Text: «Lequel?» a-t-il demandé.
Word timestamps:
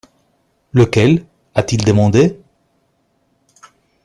«Lequel?» 0.73 1.27
a-t-il 1.53 1.85
demandé. 1.85 2.39